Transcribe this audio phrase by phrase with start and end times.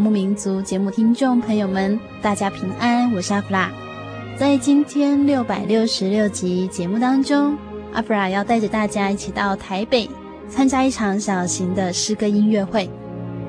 [0.00, 3.70] 游牧民族节目听众朋友们，大家平安，我是阿弗拉。
[4.34, 7.54] 在今天六百六十六集节目当中，
[7.92, 10.08] 阿弗拉要带着大家一起到台北
[10.48, 12.88] 参加一场小型的诗歌音乐会。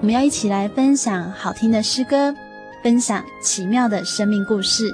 [0.01, 2.35] 我们要一起来分享好听的诗歌，
[2.83, 4.93] 分享奇妙的生命故事。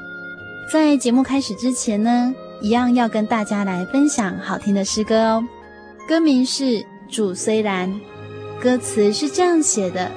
[0.72, 5.44] 在节目开始之前呢，一样要跟大家来分享好听的诗歌哦。
[6.08, 6.64] 歌名是
[7.10, 7.92] 《主虽然》。
[8.62, 10.12] 歌词是这样写的：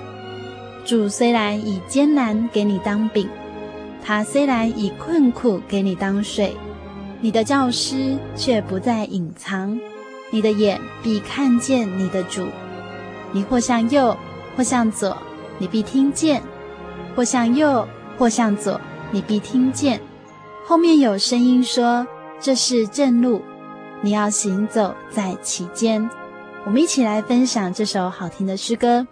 [0.91, 3.29] 主虽然以艰难给你当饼，
[4.05, 6.57] 他虽然以困苦给你当水，
[7.21, 9.79] 你的教师却不再隐藏，
[10.33, 12.45] 你的眼必看见你的主。
[13.31, 14.17] 你或向右，
[14.57, 15.17] 或向左，
[15.59, 16.41] 你必听见；
[17.15, 17.87] 或向右，
[18.19, 18.81] 或向左，
[19.13, 20.01] 你必听见。
[20.67, 22.05] 后面有声音说
[22.43, 23.41] ：“这是正路，
[24.03, 26.11] 你要行走在其间。”
[26.67, 29.07] 我们一起来分享这首好听的诗歌。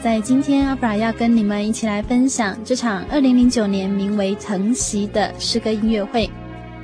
[0.00, 6.30] 在今天阿弗拉要跟你们一起来分享这场二零零九年名为《藤席》的诗歌音乐会。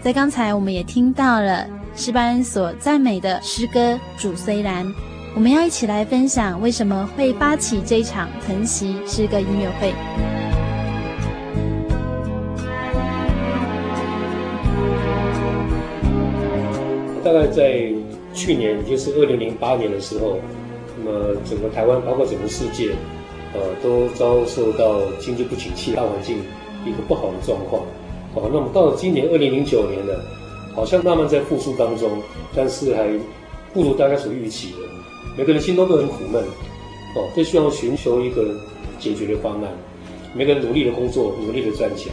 [0.00, 1.64] 在刚才我们也听到了
[1.94, 4.84] 诗班所赞美的诗歌《主虽然》，
[5.32, 9.94] 我们要一起来分享为什么会发起这场《藤席》诗歌音乐会。
[17.22, 17.92] 大概在
[18.34, 20.40] 去年，也就是二零零八年的时候。
[21.04, 22.92] 那么整个台湾，包括整个世界，
[23.52, 26.38] 呃，都遭受到经济不景气、大环境
[26.86, 27.82] 一个不好的状况。
[28.34, 30.14] 哦，那么到了今年二零零九年呢，
[30.74, 32.10] 好像慢慢在复苏当中，
[32.56, 33.06] 但是还
[33.74, 34.78] 不如大家所预期的。
[35.36, 36.42] 每个人心中都很苦闷，
[37.14, 38.54] 哦，都需要寻求一个
[38.98, 39.70] 解决的方案。
[40.32, 42.10] 每个人努力的工作，努力的赚钱，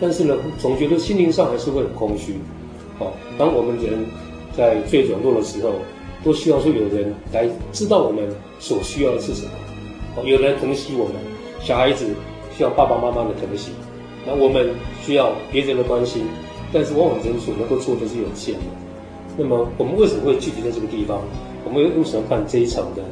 [0.00, 2.34] 但是呢，总觉得心灵上还是会很空虚。
[3.00, 4.06] 哦，当我们人
[4.56, 5.72] 在最软弱的时候。
[6.24, 8.28] 都需要说有人来知道我们
[8.58, 11.14] 所需要的是什么，有人疼惜我们，
[11.60, 12.06] 小孩子
[12.56, 13.70] 需要爸爸妈妈的疼惜，
[14.26, 14.70] 那我们
[15.02, 16.24] 需要别人的关心，
[16.72, 18.60] 但是往往人所能够做的是有限的。
[19.36, 21.22] 那么我们为什么会聚集在这个地方？
[21.64, 23.02] 我们为什么办这一场的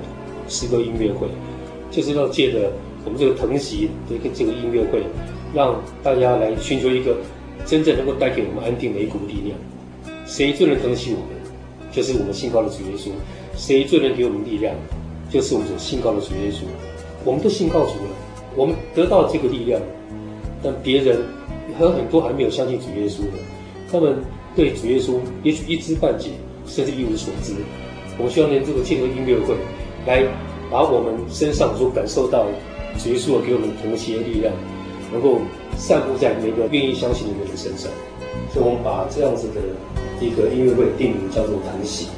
[0.49, 1.29] 诗歌音乐会？
[1.91, 2.71] 就是要借着
[3.05, 5.03] 我们这个疼惜的一个这个音乐会，
[5.55, 7.17] 让大家来寻求一个
[7.65, 9.57] 真正能够带给我们安定的一股力量。
[10.27, 11.38] 谁最能疼惜我们？
[11.99, 13.11] 就是我们信靠的主耶稣，
[13.57, 14.73] 谁最能给我们力量？
[15.33, 16.63] 就是我们所信靠的主耶稣。
[17.25, 18.11] 我们都信靠主了，
[18.55, 19.83] 我们得到这个力量，
[20.63, 21.19] 但别人
[21.77, 23.43] 还有很多还没有相信主耶稣的，
[23.91, 24.23] 他们
[24.55, 26.31] 对主耶稣也许一知半解，
[26.69, 27.53] 甚至一无所知。
[28.17, 29.57] 我们希望能这个借由音乐会，
[30.07, 30.23] 来
[30.71, 32.47] 把我们身上所感受到
[32.97, 34.55] 主耶稣给我们同心的力量，
[35.13, 35.41] 能够
[35.77, 37.91] 散布在每个愿意相信的人的身上。
[38.59, 39.63] 所以，我们把这样子的。
[40.21, 42.09] 一个音乐会定名叫做“疼惜”。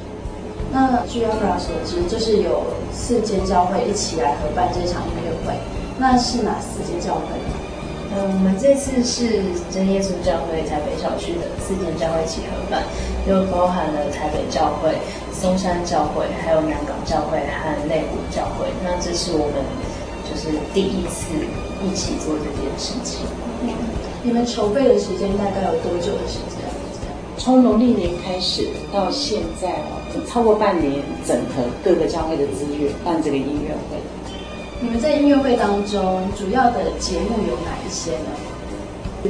[0.73, 5.53] 那据阿弗拉所知，就是有四间教会一起来合办这场音乐会。
[5.99, 7.53] 那是哪四间教会呢？
[8.17, 12.81] 嗯，我们这次是真耶稣教会台北校区的四间教会一起合办，
[13.29, 14.97] 又包含了台北教会、
[15.31, 18.65] 松山教会、还有南港教会和内湖教会。
[18.81, 19.61] 那这是我们
[20.25, 21.37] 就是第一次
[21.85, 23.29] 一起做这件事情。
[24.23, 26.61] 嗯，你们筹备的时间大概有多久的时间？
[27.37, 33.97] 从农历年开始到现在哦，超过半年，整合各个教会的资源办这个音乐会。
[34.79, 38.29] 你们在音乐会当中主要的节目有哪一些呢？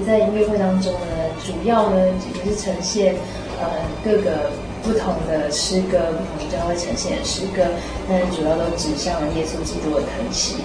[0.06, 1.08] 在音乐会当中呢，
[1.46, 3.16] 主要呢也是呈现
[3.60, 3.68] 呃
[4.04, 4.52] 各个
[4.84, 7.64] 不同的诗歌，不同的教会呈现的诗歌，
[8.10, 10.56] 但主要都指向了耶稣基督的疼惜。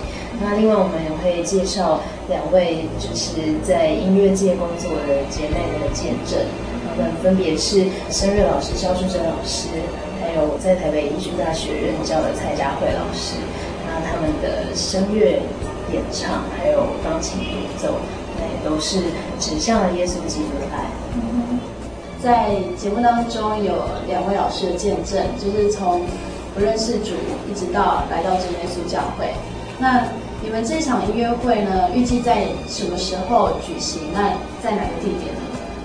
[0.41, 6.39] 那另外我们也会介绍两位就是在音乐界工作的姐妹的见证。
[7.23, 9.69] 分别是声乐老师肖淑珍老师，
[10.19, 13.37] 还有在台北艺术大学任教的蔡佳慧老师。
[13.85, 15.43] 那他们的声乐
[15.93, 17.97] 演唱，还有钢琴演奏，
[18.39, 18.99] 那也都是
[19.39, 20.87] 指向了耶稣基督的爱。
[21.17, 21.61] 嗯，
[22.23, 23.75] 在节目当中有
[24.07, 26.01] 两位老师的见证，就是从
[26.55, 27.13] 不认识主
[27.51, 29.35] 一直到来到真耶稣教会。
[29.79, 30.03] 那
[30.47, 34.03] 你们这场音乐会呢，预计在什么时候举行？
[34.15, 34.31] 那
[34.63, 35.41] 在哪个地点呢？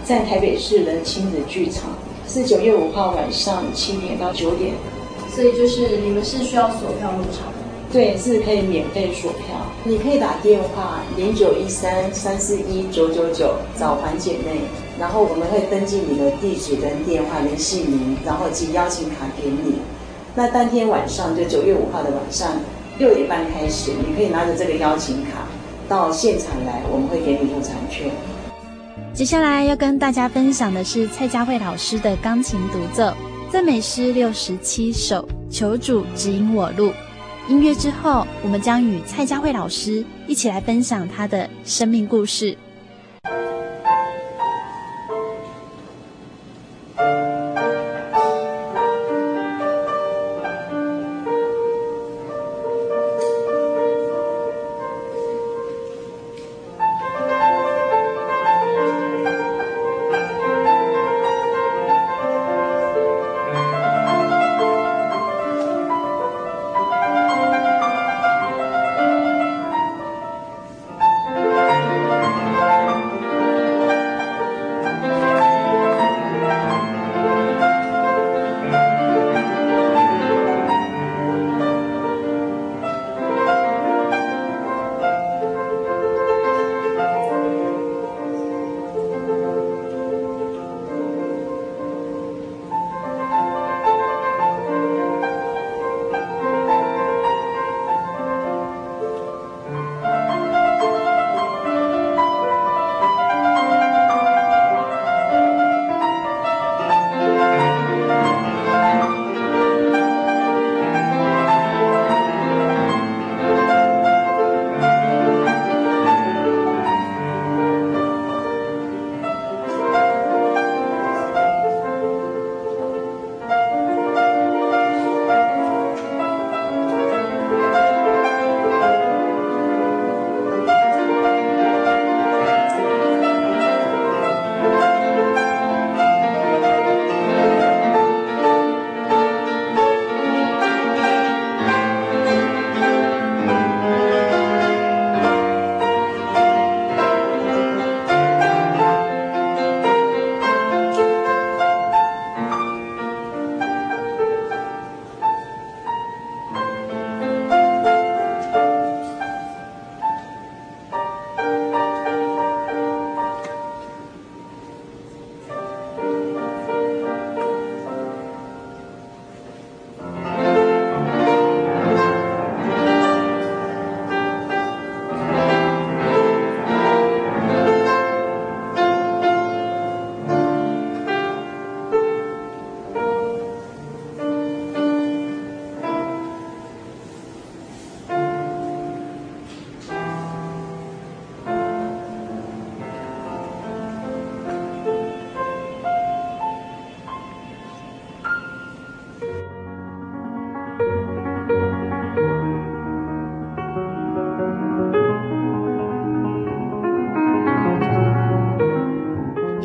[0.06, 1.90] 在台北市的亲子剧场，
[2.28, 4.76] 是九月五号晚上七点到九点，
[5.34, 7.58] 所以就是你们是需要锁票入场的。
[7.92, 14.62] 对，是可以免费锁票，你可以打电话零九一三三四一九九九找环姐妹，
[15.00, 19.80] 然后我们会登记你的地址跟电话跟姓名，然后寄邀请卡给你。
[20.36, 22.52] 那当天晚上就九月五号的晚上
[23.02, 25.48] 六点半开始，你可以拿着这个邀请卡
[25.90, 28.12] 到现场来，我们会给你入场券。
[29.12, 33.12] 接下来要跟大家分享的是蔡佳慧老师的钢琴独奏
[33.52, 36.94] 赞美诗六十七首，求主指引我路。
[37.50, 42.56] 音乐之后，我们将与蔡佳慧老师一起来分享她的生命故事。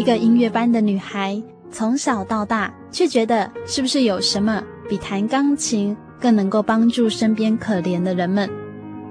[0.07, 8.49] 个音乐班的女孩，从小到大，却觉得是不是有什么比弹钢琴更能够帮助身边可怜的人们？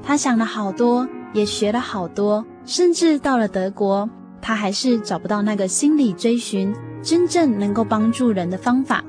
[0.01, 4.09] 她想了好多，也学了好多，甚至到了德国，
[4.41, 6.73] 她还是找不到那个心理追寻
[7.03, 9.03] 真正能够帮助人的方法。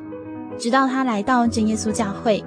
[0.58, 2.44] 直到她来到真耶稣教会，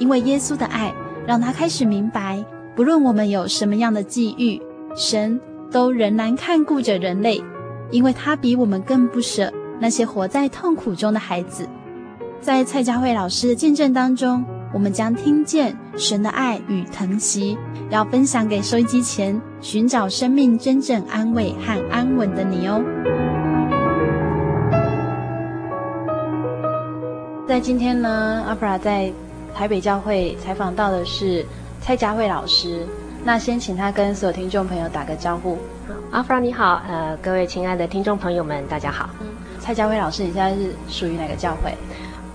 [0.00, 0.92] 因为耶稣的爱，
[1.24, 2.44] 让她开始明白，
[2.74, 4.60] 不论我们有什么样的际遇，
[4.96, 7.40] 神都仍然看顾着人类，
[7.90, 11.68] 因为他比我们更不舍那些活在痛苦中的孩子。
[12.40, 17.58] 在蔡佳慧老师的见证当中，我们将听见神的爱与疼惜，
[17.90, 22.80] 要分享给收音机前寻找生命真正安慰和安稳的你哦。
[27.46, 29.12] 在今天呢，阿布拉在
[29.54, 31.44] 台北教会采访到的是
[31.80, 32.86] 蔡佳慧老师。
[33.22, 35.58] 那先请他跟所有听众朋友打个招呼。
[36.10, 39.10] 阿弗拉你好，呃，各位亲爱的听众朋友们，大家好。
[39.20, 39.26] 嗯，
[39.60, 41.72] 蔡家辉老师，你现在是属于哪个教会？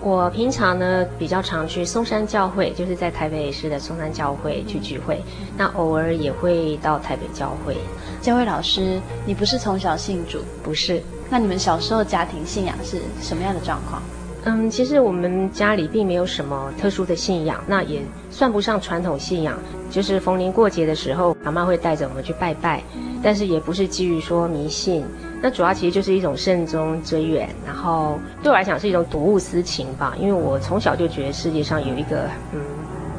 [0.01, 5.21] 我平常呢比较常去松山教会，就是在台北市的松山教会去聚会。
[5.39, 7.75] 嗯、那偶尔也会到台北教会。
[8.21, 10.39] 佳慧老师，你不是从小信主？
[10.63, 11.01] 不是。
[11.29, 14.01] 那你们小时候家庭信仰是什么样的状况？
[14.47, 17.99] 嗯，其实我们家里并没有什么特殊的信仰，那也
[18.29, 19.57] 算不上传统信仰。
[19.89, 22.83] 就是逢年过节的时候，妈妈会带着我们去拜拜，
[23.23, 25.03] 但是也不是基于说迷信。
[25.41, 30.15] 那主要其实就是一种慎终追远，然后对我来讲是一种睹物思情吧。
[30.19, 32.61] 因为我从小就觉得世界上有一个嗯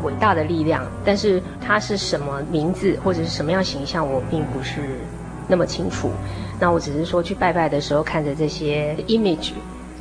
[0.04, 4.80] 伟大的力量，但是它是什么名字或者是什么样形象，我并不是
[5.48, 6.08] 那么清楚。
[6.60, 9.50] 那我只是说去拜拜的时候，看着这些 image。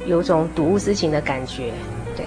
[0.05, 1.73] 有种睹物思情的感觉，
[2.15, 2.25] 对。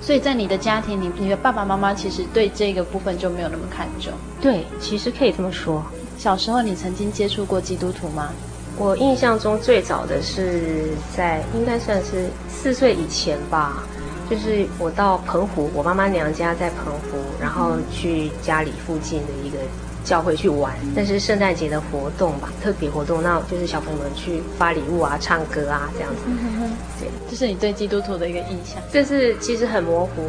[0.00, 4.12] 所以在你的家庭里，你的爸爸妈妈其实对这个部分就没有那么看重。
[4.40, 5.82] 对，其实可以这么说。
[6.16, 8.30] 小时候你曾经接触过基督徒吗？
[8.76, 13.82] 我印象中最早的是在应该算是四岁以前吧，
[14.30, 19.58] 就是我到澎湖，我妈妈娘家在澎湖，然后去家里附近的一个。
[20.08, 26.22] 教会去玩，但是圣诞节的活动吧，特别活动，那就是小朋友们去发礼物啊、唱歌啊这样子。
[26.98, 28.82] 对，这是你对基督徒的一个印象。
[28.90, 30.22] 这是其实很模糊，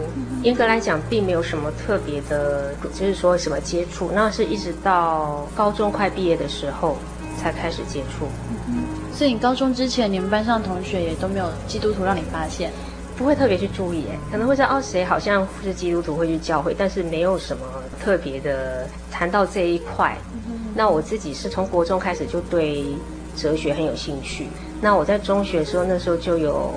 [0.43, 6.97] 严格来讲，并没有什么特别的，就是说什么接触，那是一直到高中快毕业的时候
[7.41, 8.27] 才开始接触。
[9.15, 12.69] 所以你高中之前，你们班上同学也都没有基督徒让你发现？
[13.17, 17.63] 不会特别去注意，可能会知道哦，谁好像是基督徒会去教会，但是没有什么
[17.99, 18.87] 特别的。
[19.11, 20.17] 谈到这一块，
[20.73, 22.85] 那我自己是从国中开始就对
[23.35, 24.47] 哲学很有兴趣。
[24.79, 26.71] 那我在中学的时候，那时候就有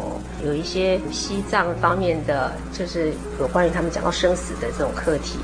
[0.45, 5.39] 有一些西藏方面的，就是有关于他们讲到生死的这种课题，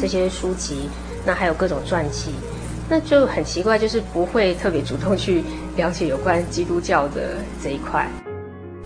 [0.00, 0.88] 这些书籍，
[1.24, 2.32] 那还有各种传记，
[2.88, 5.44] 那就很奇怪，就是不会特别主动去
[5.76, 8.08] 了解有关基督教的这一块。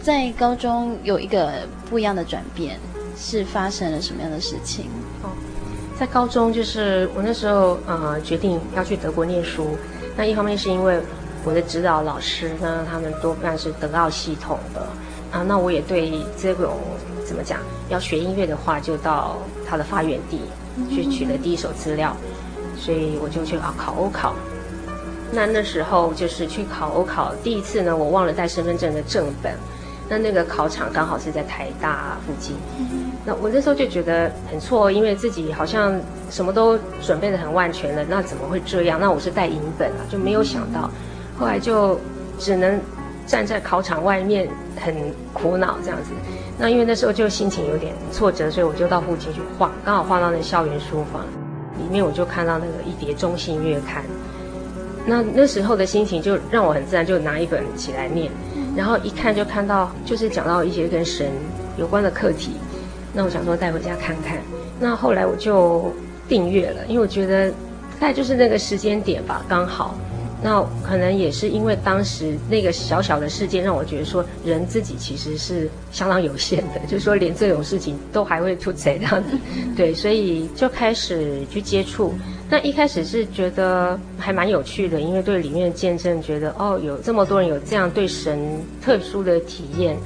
[0.02, 2.78] 在高中有一个不一样的转变，
[3.16, 4.84] 是发生了什么样的事情？
[5.22, 5.30] 哦。
[5.98, 9.76] 在高中，就是我那时候呃决定要去德国念书。
[10.16, 11.00] 那一方面是因为
[11.44, 14.80] 我的指导老师呢，他们多半是德奥系统的
[15.32, 15.42] 啊。
[15.42, 16.76] 那我也对这种
[17.26, 20.40] 怎么讲，要学音乐的话，就到他的发源地
[20.88, 22.16] 去取了第一手资料，
[22.76, 24.36] 所以我就去啊考欧考。
[25.32, 29.52] 那那时候就是去考欧考，第一次呢，我忘了带身份证的正本。
[30.08, 32.56] 那那个考场刚好是在台大附近，
[33.26, 36.00] 那我那时候就觉得很错，因为自己好像
[36.30, 38.98] 什么都准备的很万全了，那怎么会这样？
[38.98, 40.90] 那我是带银本啊，就没有想到，
[41.38, 42.00] 后来就
[42.38, 42.80] 只能
[43.26, 44.48] 站在考场外面，
[44.80, 44.94] 很
[45.34, 46.10] 苦恼这样子。
[46.58, 51.22] 那因为那时候就心情有点挫折，所以我就到附近去晃，刚好晃到那校园书房
[51.76, 54.02] 里面，我就看到那个一叠中信月刊。
[55.04, 58.32] 那那时候的心情就让我很自然就拿一本起来念。
[58.76, 61.30] 然后一看就看到，就是讲到一些跟神
[61.76, 62.52] 有关的课题，
[63.12, 64.38] 那我想说带回家看看。
[64.80, 65.92] 那后来我就
[66.28, 67.50] 订阅了，因为我觉得
[67.98, 69.96] 大概就是那个时间点吧，刚好。
[70.42, 79.36] 那可能也是因为当时那个小小的事件，让我觉得说人自己其实是相当有限的，就是说连这种事情都还会出贼这样子，
[79.76, 82.14] 对，所以就开始去接触。
[82.50, 88.38] 那一开始是觉得还蛮有趣的，因为对里面的见证，觉得哦，有这么多人有这样对神
[88.80, 89.96] 特殊的体验。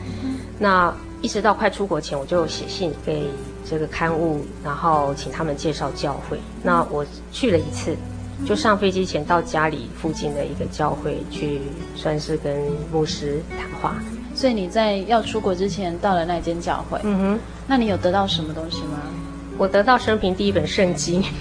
[0.58, 3.24] 那一直到快出国前，我就写信给
[3.68, 6.38] 这个刊物，然后请他们介绍教会。
[6.64, 7.94] 那我去了一次，
[8.44, 11.60] 就上飞机前到家里附近的一个教会去，
[11.94, 12.56] 算是跟
[12.92, 13.94] 牧师谈话。
[14.34, 19.00] 所以你在要出国之前到了那间教会，嗯哼，那你有得到什么东西吗？
[19.58, 21.22] 我得到生平第一本圣经。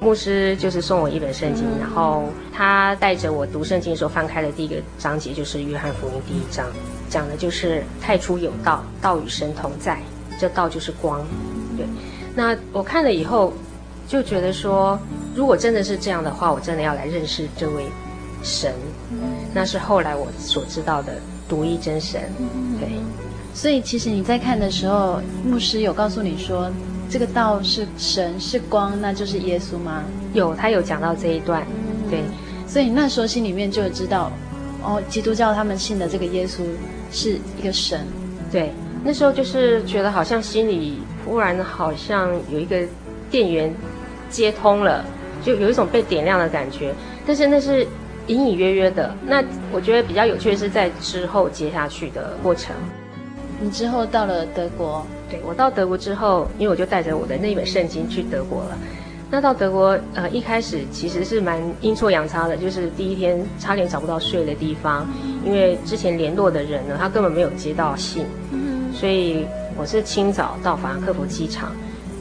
[0.00, 6.66] 牧师就是送我一本圣经，然后他带着我读圣经的时候，翻开的第一个章节就是《约翰福音》第一章，
[7.08, 9.98] 讲的就是太初有道，道与神同在，
[10.38, 11.24] 这道就是光。
[11.74, 11.86] 对，
[12.34, 13.54] 那我看了以后
[14.06, 14.98] 就觉得说，
[15.34, 17.84] 如果真的是这样的话，我真的要来认识这位
[18.42, 18.72] 神。
[19.52, 21.14] 那是后来我所知道的
[21.48, 22.22] 独一真神。
[22.80, 22.88] 对，
[23.54, 26.70] 所以其实你在看的时候，牧师有告诉你说。
[27.06, 30.02] 这个道是神是光，那就是耶稣吗？
[30.32, 31.64] 有，他有讲到这一段，
[32.10, 32.24] 对，
[32.66, 34.32] 所以那时候心里面就知道，
[34.82, 36.62] 哦，基督教他们信的这个耶稣
[37.12, 38.04] 是一个神，
[38.50, 38.72] 对，
[39.04, 42.82] 那时候就是觉得好像心里忽然好像有一个
[43.30, 43.72] 电源
[44.34, 45.04] 接通了，
[45.44, 46.92] 就有一种被点亮的感觉，
[47.24, 47.86] 但是那是
[48.26, 49.14] 隐隐约约的。
[49.24, 49.40] 那
[49.72, 52.74] 我觉得比较有趣的是在之后接下去的过程。
[53.60, 55.06] 你之后到了德国。
[55.30, 58.76] 对，我到德国之后，因为我就带着我的那一本圣经去德国了。
[59.30, 65.06] 那到德国，呃，一开始其实是蛮阴错阳差的，就是第一天差点找不到睡的地方，
[65.44, 68.26] 因为之前联络的人呢，他根本没有接到信，
[68.92, 71.72] 所以我是清早到法兰克福机场，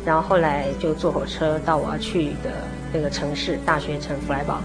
[0.06, 2.52] 然后后来就坐火车到我要去的
[2.94, 4.62] 那个城市大学城弗莱堡。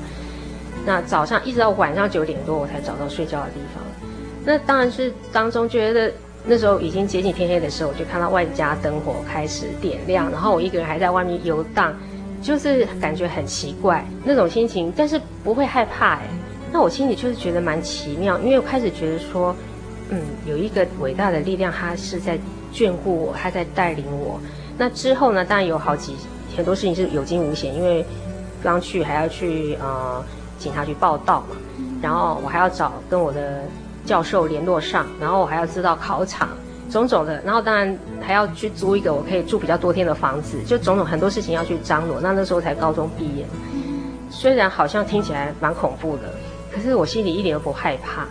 [0.87, 3.83] 那早上一直到晚上九点多，我才找到睡觉的地方。
[4.44, 6.12] 那当然是当中觉得。
[6.51, 11.94] 那时候已经接近天黑的时候，我就看到万家灯火开始点亮，然后我一个人还在外面游荡，
[12.40, 16.22] 就是感觉很奇怪那种心情，但是不会害怕哎。
[16.72, 19.55] 那我心里就是觉得蛮奇妙，因为我开始觉得说，
[20.09, 22.38] 嗯，有一个伟大的力量，它是在
[22.72, 24.40] 眷顾我，它在带领我。
[24.78, 26.16] 那之后呢，当然有好几
[26.56, 28.06] 很多事情是有惊无险，因为
[28.62, 30.24] 刚去还要去呃
[30.58, 31.56] 警察局报到嘛，
[32.00, 33.62] 然后我还要找跟我的。
[34.06, 36.48] 教授联络上，然后我还要知道考场，
[36.90, 42.18] 种种的，然后当然还要去租一个我可以住比较多天的房子，就种种很多事情要去张罗。
[42.18, 43.44] 那那时候才高中毕业，
[44.32, 46.22] 虽然好像听起来蛮恐怖的，
[46.74, 48.24] 可是我心里一点都不害怕。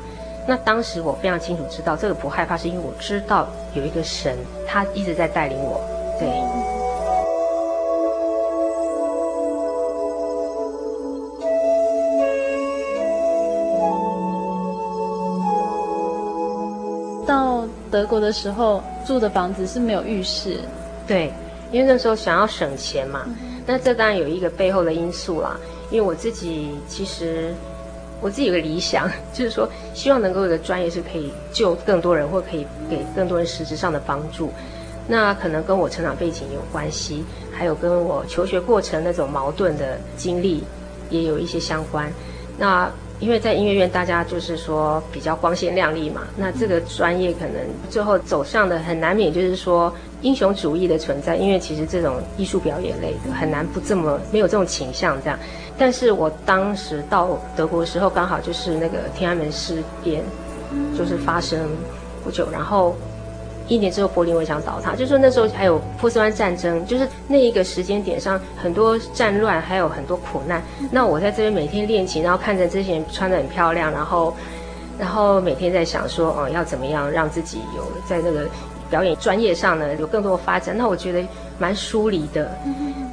[0.47, 5.79] 那当时我非常清楚知道，这个不害怕是因为我知道有一个神，他一直在带领我。
[6.19, 6.27] 对。
[17.25, 20.60] 到德国的时候住的房子是没有浴室，
[21.06, 21.32] 对，
[21.71, 23.25] 因为那时候想要省钱嘛。
[23.65, 25.58] 那这当然有一个背后的因素啦。
[25.89, 27.56] 因为我自己其实
[28.19, 34.51] 我自己有个理想， 就是说希望能够有个专业是可以救更多人，或可以给更多人实质上的帮助。
[35.08, 40.62] 那可能跟我成长背景有关系，还有跟我求学过程那种矛盾的经历
[41.10, 42.12] 也有一些相关。
[42.58, 47.54] 那因为在音乐院，大家就是说比较光鲜亮丽嘛，那这个专业可能
[47.89, 49.91] 最后走向的很难免就是说
[50.22, 55.39] 英雄主义的存在，因为其实这种艺术表演类的很难不这么没有这种倾向这样。
[55.78, 60.22] 但是我当时到德国的时候，刚好就是那个天安门事变，
[60.98, 61.60] 就是发生
[62.24, 62.93] 不久，然后。
[63.67, 70.62] 一年之后，柏林围墙倒塌，就是说那时候还有波斯湾战争，就是那一个时间点上很多战乱，还有很多苦难。
[70.91, 74.34] 那我在这边每天练琴，然后看着这些人穿得很漂亮，然后，
[74.97, 78.47] 然后每天在想说，哦，要怎么样让自己有在那个
[78.89, 80.77] 表演专业上呢有更多的发展？
[80.77, 81.21] 那我觉得
[81.60, 82.58] 蛮疏离的。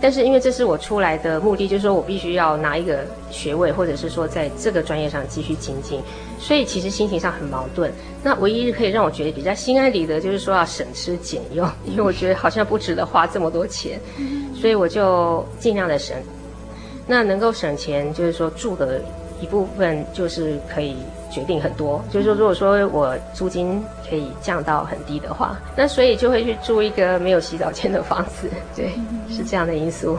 [0.01, 2.99] 但是因为这是我出来的目的，就是说我必须要拿一个
[3.31, 6.01] 学位，或者是说在这个专业上继续精进。
[6.45, 7.91] 所以其实心情上很矛盾。
[8.23, 13.99] 那唯一可以让我觉得比较心安理得，就是说要省吃俭用，因为我觉得好像不值得花这么多钱，
[14.55, 16.15] 所以我就尽量的省。
[17.07, 19.01] 那能够省钱，就是说住的
[19.41, 20.97] 一部分就是可以
[21.31, 22.05] 决定很多。
[22.11, 28.51] 就是说，如果说我租金可以降到很低的话，那所以就会去住一个没有洗澡间的房子。
[28.77, 28.91] 对，
[29.31, 30.19] 是这样的因素。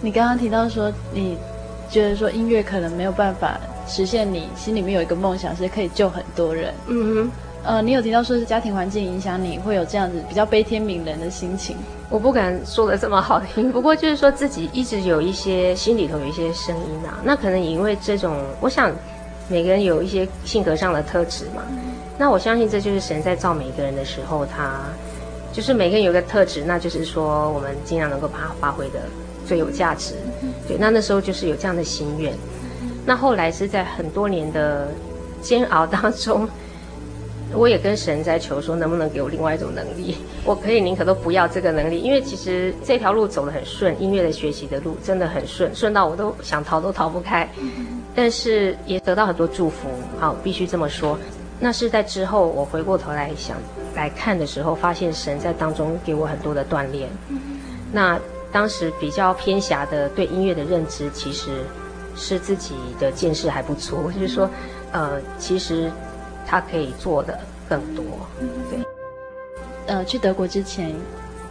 [0.00, 1.38] 你刚刚提到说，你
[1.88, 3.56] 觉得说音乐可能没有办法。
[3.86, 6.72] 实现你心里面有一个梦想，是可以救很多人。
[6.86, 7.30] 嗯哼，
[7.64, 11.76] 呃，你有提到说是家庭环境影响你会有这样子比较悲天悯人的心情。
[12.10, 17.18] 我不敢说得这么好听， 不过就是说自己一直有一些心里头有一些声音啊。
[17.24, 18.92] 那可能也因为这种，我想
[19.48, 21.62] 每个人有一些性格上的特质嘛。
[21.70, 21.76] 嗯、
[22.18, 24.80] 那我相信这就是神在造每个人的时候，他
[25.52, 29.00] 就是每个人有一个特质，那就是说我们尽量能够把它发挥的
[29.46, 30.14] 最有价值。
[30.42, 32.32] 嗯、对，那那时候就是有这样的心愿。
[33.06, 34.88] 那后来是在很多年的
[35.42, 36.48] 煎熬当中，
[37.52, 40.16] 我也跟神在求说，能不能给我另外一种能力？
[40.44, 47.48] 我可以宁可都不要这个能力，因为其实这条路走得很顺，音乐的学习的路真的很顺，顺到我都想逃都逃不开。
[48.14, 49.88] 但是也得到很多祝福，
[50.18, 51.18] 好，必须这么说。
[51.60, 53.56] 那是在之后，我回过头来想
[53.94, 57.08] 来看的时候，发现神在当中给我很多的锻炼。
[57.92, 58.18] 那。
[58.52, 61.50] 当时比较偏狭的对音乐的认知，其实
[62.16, 64.48] 是自己的见识还不足，就是说，
[64.92, 65.90] 呃，其实
[66.46, 68.04] 他可以做的更多。
[68.70, 68.78] 对，
[69.86, 70.94] 呃，去德国之前，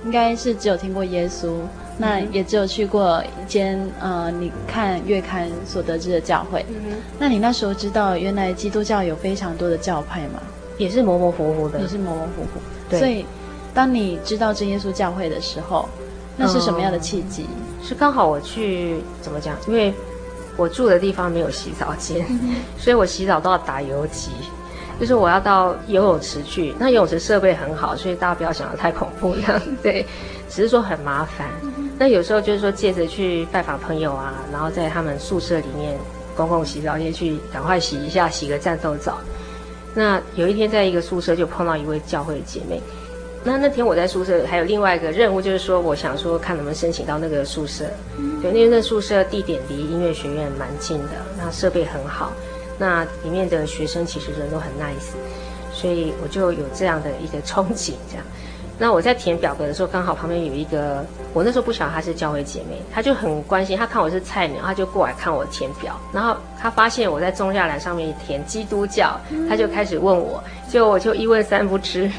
[0.05, 1.53] 应该是只有听过耶稣，
[1.97, 6.65] 那也只有去过一间呃，你看月刊所得知的教会。
[6.69, 10.41] 嗯，那你那时候知道原来基督教有非常多的教派吗？
[10.77, 12.59] 也是模模糊糊的，也是模模糊糊。
[12.89, 13.25] 对，所以
[13.73, 15.87] 当你知道真耶稣教会的时候。
[16.35, 17.45] 那是什么样的契机？
[17.47, 19.55] 嗯，是刚好我去怎么讲？
[19.67, 19.93] 因为
[20.55, 22.25] 我住的地方没有洗澡间，
[22.77, 24.31] 所以我洗澡都要打游击，
[24.99, 26.73] 就是我要到游泳池去。
[26.77, 29.61] 那游泳池设备很好，所以大家不要想得太恐怖这样。
[29.81, 30.05] 对，
[30.49, 31.49] 只是说很麻烦。
[31.97, 35.97] 那有时候就是说借着去拜访朋友啊，然后在他们宿舍里面
[36.35, 39.17] 公共洗澡间去赶快洗一下，洗个战斗澡。
[39.95, 42.81] 那有一天在一个宿舍就碰到一位教会姐妹。
[43.45, 47.85] 那那天我在宿舍，还有另外一个任务，就是说，我想说看能不能申请到那个宿舍。
[48.41, 52.31] 对，因为那宿舍地点离音乐学院蛮近的，那设备很好，
[52.77, 55.13] 那里面的学生其实人都很 nice，
[55.73, 58.25] 所以我就有这样的一个憧憬，这样。
[58.79, 69.19] 那我在填表格的时候，刚好旁边有一个，我那时候不晓得她是教会姐妹，她就很关心，她看我是菜鸟，她就过来看我填表，然后她发现我在中下栏上面填基督教，
[69.49, 72.09] 她就开始问我，就我就一问三不知，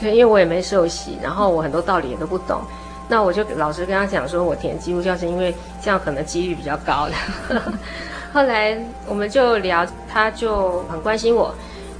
[0.00, 2.60] 对， 因为我也没受洗，然后我很多道理也都不懂，
[3.08, 5.52] 那我就老实跟她讲说，我填基督教是因为
[5.82, 7.60] 这样可能几率比较高的，
[8.32, 8.78] 后来
[9.08, 11.52] 我们就聊，她就很关心我。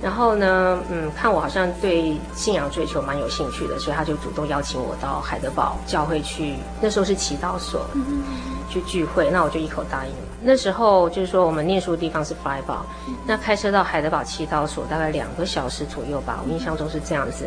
[0.03, 6.55] 然后呢，嗯，看我好像对信仰追求蛮有兴趣的，所以他就主动邀请我到海德堡教会去。
[6.81, 8.23] 那时候是祈祷所，嗯，
[8.71, 10.19] 去聚会，那我就一口答应了。
[10.43, 12.87] 那时候就是说我们念书的地方是弗莱堡，
[13.27, 17.47] 那开车到海德堡祈祷所大概两个小时左右吧，我印象中是这样子。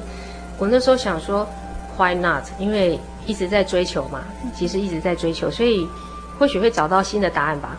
[0.59, 1.47] 我那时候想说
[1.97, 2.43] ，Why not？
[2.59, 4.23] 因为一直在追求嘛，
[4.55, 5.89] 其实一直在追求，所以
[6.37, 7.75] 或许会找到新的答案吧。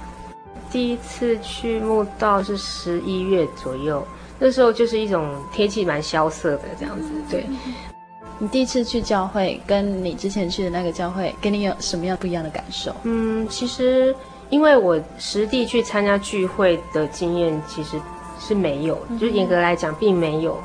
[0.69, 4.05] 第一次去墓道是十一月左右。
[4.39, 7.47] 那时候就是一种天气蛮萧瑟的这样子，对。
[8.37, 12.93] 你第一次去教会，跟你之前去的那个教会，跟你有什么样不一样的感受？
[13.05, 14.13] 嗯，其实
[14.51, 17.97] 因为我实地去参加聚会的经验其实
[18.41, 20.59] 是没有，就严格来讲并没有。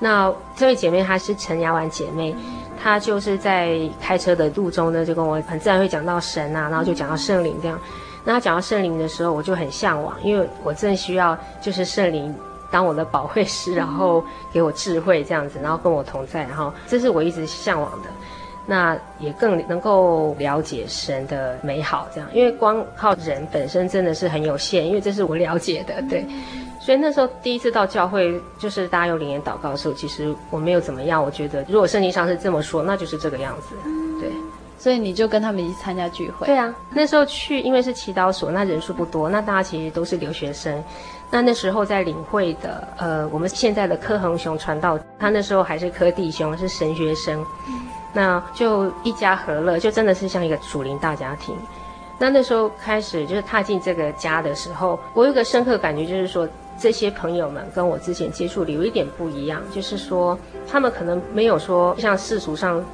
[0.00, 2.34] 那这位姐妹她是陈雅婉姐妹，
[2.82, 7.80] 她就是在开车的路中呢，就跟我很自然会讲到神啊，然后就讲到圣灵这样。
[8.24, 12.34] 那她讲到圣灵的时候，我就很向往，因为我正需要就是圣灵。
[12.74, 18.08] 当我的保惠师，然后给我智慧这样子，然后跟我同在，然后这是我一直向往的。
[18.66, 26.26] 那也更能够了解神的美好，这样，因为光靠人本身真的是很有限，因为这是我了解的，对。
[26.80, 31.22] 所以那时候第一次到教会，就是大家有灵言祷告的时候，其实我没有怎么样。
[31.22, 33.76] 我觉得如果圣经上是这么说，那就是这个样子，
[34.20, 34.32] 对。
[34.76, 36.46] 所以你就跟他们一起参加聚会？
[36.46, 40.82] 对啊，那时候去，因为是祈祷所，那人数不多，那大家其实都是留学生。
[41.30, 47.44] 那那时候在领会的，呃，我们现在的柯恒雄传道，他那时候还是柯弟兄，是神学生，
[48.12, 51.56] 那就一家和乐，就真的是像一个属灵大家庭。
[52.18, 60.38] 那那时候开始就是踏进这个家的时候，我有个深刻感觉，就是说这些朋友们跟我之前接触的有一点不一样，就是说
[60.70, 62.84] 他们可能没有说像世俗上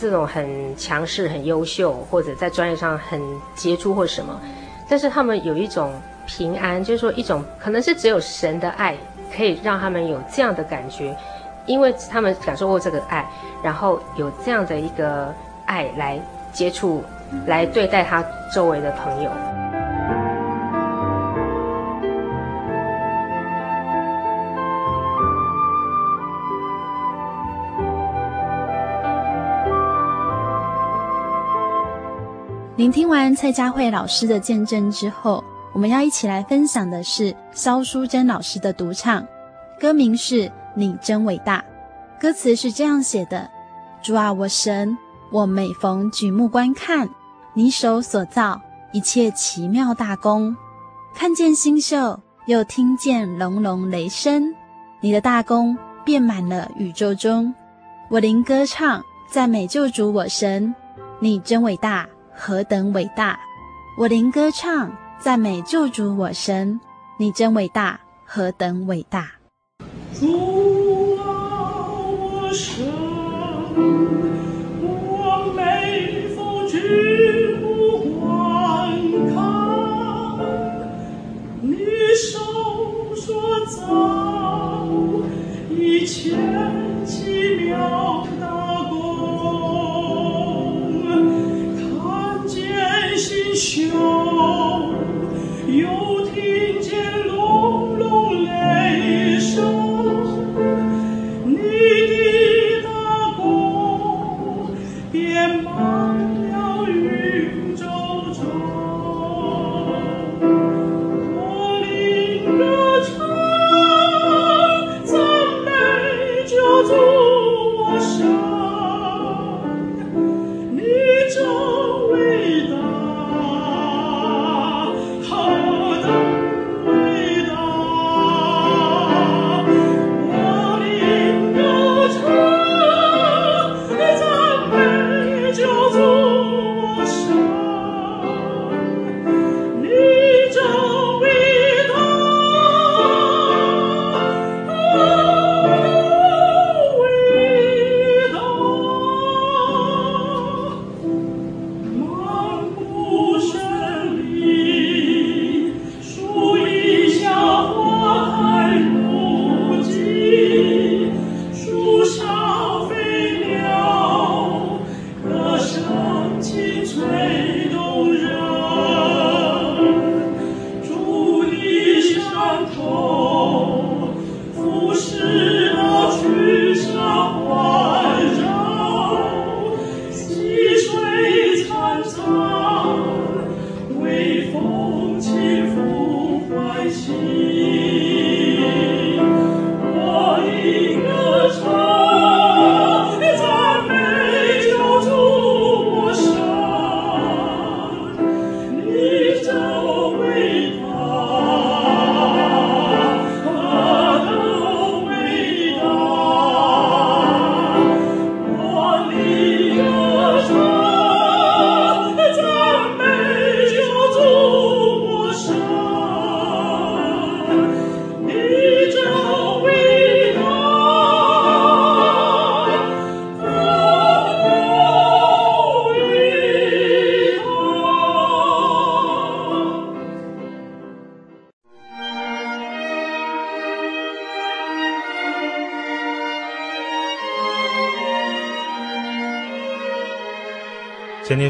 [0.00, 3.20] 这种很强势、很优秀，或者在专业上很
[3.54, 4.40] 杰出或什么，
[4.88, 5.92] 但是他们有一种。
[6.26, 8.96] 平安，就是说一种可能是只有神的爱
[9.36, 11.16] 可以让他们有这样的感觉，
[11.66, 13.28] 因为他们感受过这个爱，
[13.64, 15.34] 然后有这样的一个
[15.66, 16.20] 爱来
[16.52, 17.02] 接触，
[17.46, 19.30] 来对待他周围的朋友。
[32.80, 35.44] 聆听完蔡佳慧老师的见证之后。
[35.74, 39.22] 我们要一起来分享的是萧淑珍老师的独唱，
[39.78, 41.58] 歌名是《你真伟大》，
[42.18, 43.46] 歌词是这样写的：
[44.00, 44.96] 主啊，我神，
[45.30, 47.06] 我每逢举目观看
[47.52, 48.58] 你手所造
[48.92, 50.56] 一切奇妙大功，
[51.14, 54.54] 看见星宿，又听见隆隆雷声，
[55.02, 57.54] 你的大功遍满了宇宙中。
[58.08, 60.74] 我灵歌唱，赞美救主我神，
[61.18, 62.08] 你真伟大，
[62.42, 63.38] 何等伟大！
[63.98, 64.90] 我灵歌唱。
[65.18, 66.80] 赞美救主我神，
[67.18, 69.30] 你真伟大，何等伟大！
[70.18, 72.86] 主啊，我神，
[74.80, 76.78] 我每逢举
[77.60, 78.96] 目观
[79.34, 79.36] 看，
[81.60, 81.76] 你
[82.16, 82.38] 手
[83.14, 83.76] 所造
[85.68, 86.34] 一切
[87.04, 87.76] 奇妙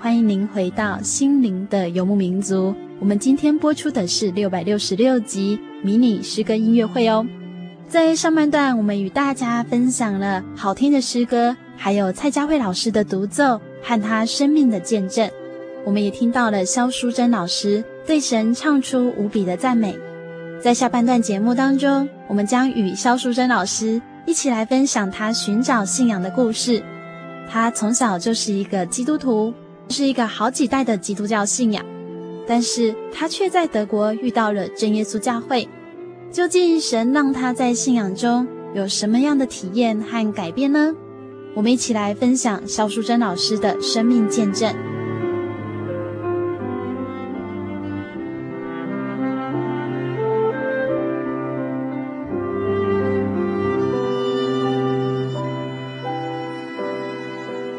[0.00, 2.74] 欢迎您回到心灵的游牧民族。
[2.98, 7.26] 我们今天播出的是六百六十六集迷你诗歌音乐会哦。
[7.88, 15.30] 在上半段，我们与大家分享了好听的诗歌，还有蔡佳慧老师的独奏和他生命的见证。
[15.84, 19.96] 我们也听到了萧淑珍老师对神唱出无比的赞美。
[20.60, 26.82] 在下半段节目当中，我们将与萧淑珍老师一起来分享他寻找信仰的故事。
[27.48, 29.54] 他从小就是一个基督徒，
[29.88, 31.84] 是一个好几代的基督教信仰，
[32.46, 35.68] 但是他却在德国遇到了真耶稣教会。
[36.30, 40.92] 究竟神让他在信仰中有什么样的体验和改变呢？
[41.54, 44.74] 我们一起来分享肖淑珍老师的生命见证。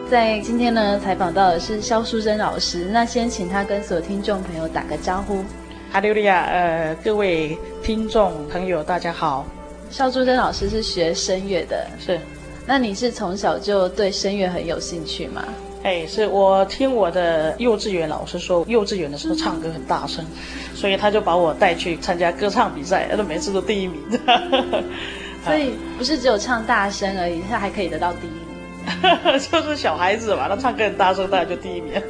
[0.09, 2.87] 在今天呢，采访到的是肖淑珍老师。
[2.93, 5.43] 那先请他跟所有听众朋友打个招呼。
[5.91, 9.45] 哈利利亚，呃，各位听众朋友，大家好。
[9.89, 12.17] 肖淑珍老师是学声乐的，是。
[12.65, 15.43] 那你是从小就对声乐很有兴趣吗？
[15.83, 20.25] 哎，是我听我的幼稚园老师说，幼稚园的时候唱歌很大声，
[20.73, 24.01] 所以他就把我带去参加歌唱比赛，他每次都第一名。
[25.43, 28.46] 所以不是只有唱大声而已，他还可以得到第一名。
[29.51, 32.01] 就是小孩子嘛，他唱歌很大声，大概就第一名。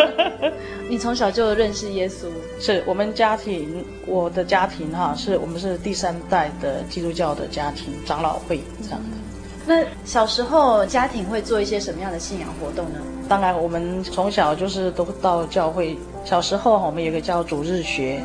[0.88, 2.26] 你从小就认识耶稣？
[2.60, 9.16] 是我们家庭，我的家庭哈，是我们是第三代的基督教的家庭，长老会这样的。
[9.64, 12.98] 那小时候家庭会做一些什么样的信仰活动呢？
[13.28, 15.96] 当然，我们从小就是都到教会。
[16.24, 18.20] 小时候我们有个叫主日学。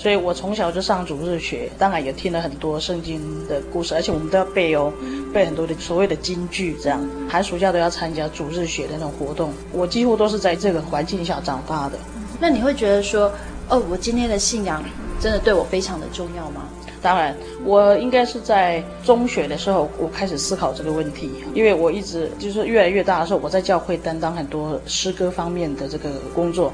[0.00, 4.90] 所以我从小就上主日学，当然也听了很多圣经的故事，而且我们都要背哦，
[5.30, 9.52] 背很多的所谓的金句，这样寒暑假都要参加主日学的那种活动。
[9.72, 11.98] 我几乎都是在这个环境下长大的。
[12.40, 13.30] 那你会觉得说，
[13.68, 14.82] 哦，我今天的信仰
[15.20, 16.62] 真的对我非常的重要吗？
[17.02, 26.72] 当然，我应该是在中学的时候，我开始思考这个问题，因为我一直就是越来越大的时候，我在教会担当很多诗歌方面的这个工作。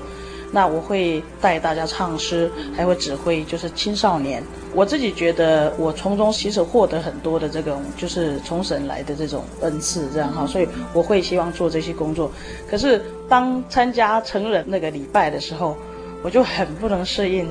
[0.56, 4.42] 那我会带大家唱诗，还会指挥，就是青少年。
[4.74, 10.46] 我自己觉得，我从中其实获得很多的这种，就是从神来的这种恩赐，这样哈。
[10.46, 12.32] 所以我会希望做这些工作。
[12.70, 15.76] 可是当参加成人那个礼拜的时候，
[16.22, 17.46] 我就很不能适应，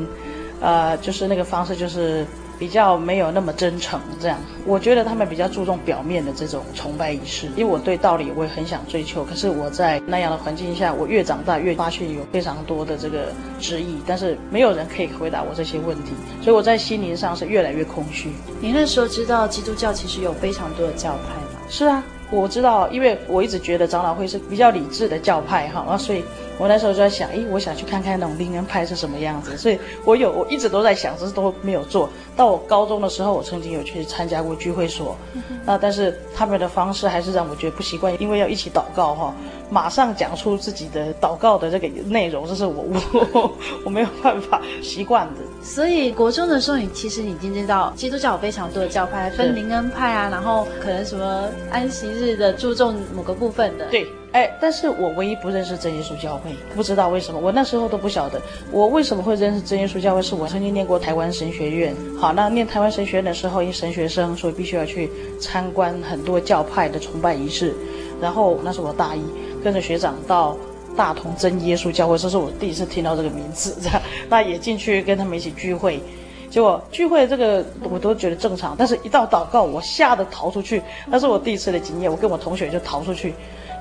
[0.59, 2.25] 呃，就是那个方式就是。
[2.57, 7.47] 比较没有那么真诚，这样，我觉得他们比较注重表面的这种崇拜仪式。
[7.55, 13.27] 因为我对道理我也很想追求，可是我在那样的环境下，我越长大越发现有非常多的这个
[13.59, 18.29] 质疑，但是没有人可以回答我这些问题，所以我在心灵上是越来越空虚。
[18.61, 21.61] 你那时候知道基督教其实有非常多的教派吗？
[21.67, 22.03] 是啊，
[22.36, 26.23] 我知道，因为我一直觉得长老会是比较理智的教派哈，啊，所以。
[26.57, 32.09] 我那时候就在想，诶，我想去看看那种灵恩派是什么样子，所以我有，我一直都在想，只是都没有做。
[32.33, 35.17] 到我高中的时候，我曾经有去参加过聚会所，
[35.65, 39.36] 那但是他们的方式还是让我觉得不习惯，因为要一起祷告哈，
[39.69, 42.86] 马上讲出自己的祷告的这个内容，这是我
[43.33, 43.51] 我
[43.83, 45.41] 我没有办法习惯的。
[45.66, 54.07] 所以国中的时候，你其实已经知道基督教有非常多的教派，分灵恩派啊，然后可能什么安息日的注重某个部分的，对。
[54.32, 58.39] 哎，但是我唯一不认识真耶稣教会，不知道为什么，我那时候都不晓得，
[58.70, 61.95] 我为什么会认识真耶稣教会，是我曾经念过台湾神学院。
[62.20, 65.09] 好，那念台湾神学院的时候，因神学生，所以必须要去
[65.39, 67.74] 参观很多教派的崇拜仪式。
[68.22, 69.22] 然后那是我大一，
[69.63, 70.57] 跟着学长到
[70.95, 76.01] 大同真耶稣教会，这是我第一次听到这个名字，这样，那也进去跟他们一起聚会。
[76.49, 80.81] 结果聚会这个我都觉得正常，但是一到祷告，我吓得逃出去。
[81.07, 83.33] 那是我第一次的经验，我跟我同学就逃出去。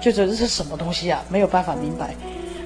[0.03, 2.15] 就觉得这是什么东西啊，没有办法明白。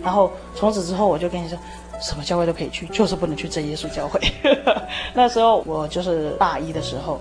[0.02, 1.58] 然后从此之后，我就跟你说，
[2.00, 4.18] 什么教会都可以去，就是不能去真耶稣教会。
[5.12, 7.20] 那时候我就是大一的时候，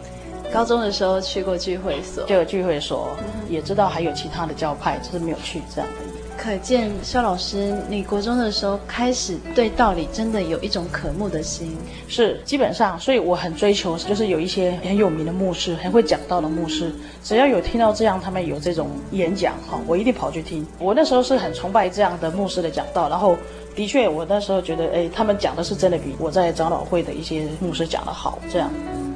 [0.51, 3.09] 高中的时候去过聚会所，就有聚会所，
[3.49, 6.06] 也知道还有其他的教派，只是没有去这样的。
[6.37, 11.75] 可见肖老师，你国中的时候开始对道理真的有一种渴慕的心，
[12.07, 20.65] 是基本上，所以我很追求，就是有一些很有名的牧师，很会讲道的牧师，只要有听到这样，他们有这种演讲哈，我一定跑去听。
[20.79, 23.35] 我那时候是很崇拜这样的牧师的讲道，然后
[23.75, 28.71] 的确，我那时候觉得，哎，他们讲的是真的比我在长老会的一些牧师讲的好，这样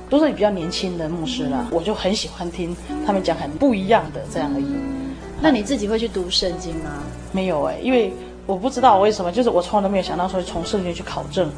[0.09, 5.00] 都是比较年轻的牧师啦，我就很喜欢听他们讲很不一样的这样而已。
[5.41, 6.91] 那你自己会去读圣经吗？
[7.31, 8.13] 没有哎，因为
[8.45, 11.49] 我不知道为什么，就是我从来都没有想到说从圣经去考证，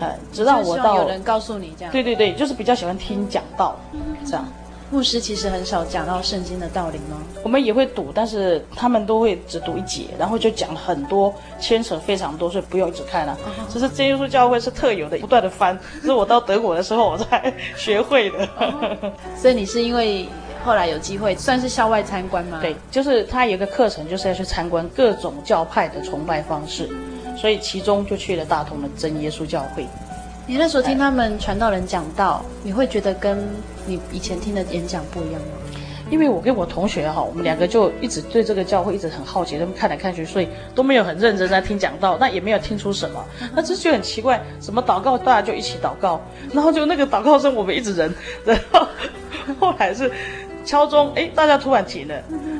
[0.00, 1.92] 哎，直到我到有人告诉你这样。
[1.92, 3.76] 对对对，就是比较喜欢听讲道，
[4.24, 4.46] 这样。
[4.90, 7.18] 牧师其实很少讲到圣经的道理吗？
[7.42, 13.36] 我们也会读，但是他们都会只读一节，然后就讲了很多，牵扯非常多，所以不用一直看了。
[13.68, 18.48] 这是真耶稣教会是特有的，不断的翻，这 是我到德国的时候我才学会的。
[19.36, 20.26] 所以你是因为
[20.68, 22.58] 后来有机会算是校外参观吗？
[22.60, 26.86] 对，就是他有一个课程，就是要去参观各种教派的崇拜方式，
[27.34, 29.86] 所以其中就去了大同的真耶稣教会。
[30.46, 33.38] 你那时候听他们传道人讲道，你会觉得跟
[33.86, 35.48] 你以前听的演讲不一样吗？
[36.10, 43.24] 因为我跟我同学哈，我们两个就一直对这个教会一直很好奇，他们看来看去，所以都没有很认真在听讲道，那也没有听出什么。
[43.56, 46.20] 那这就很奇怪，什么祷告大家就一起祷告，
[46.52, 48.14] 然后就那个祷告声我们一直忍，
[48.44, 48.86] 然后
[49.58, 50.10] 后来是
[50.68, 52.14] 敲钟，哎，大家突然停了，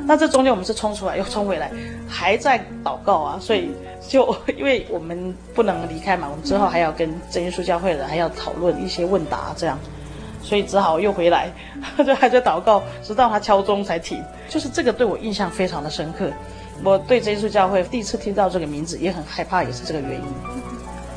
[0.07, 1.71] 那这中间我们是冲出来又冲回来，
[2.09, 3.71] 还在祷告啊，所以。
[4.09, 9.77] 就 因为我们不能离开嘛，我们之后还要跟真耶稣教会的人还要讨论一些问答，这样，
[10.41, 11.53] 所以只好又回来，
[12.07, 14.25] 就还在祷告，直到他敲钟才停。
[14.49, 16.31] 就是这个对我印象非常的深刻。
[16.83, 20.27] 我对真耶稣教会第一次听到这个名字也很害怕，也是这个原因。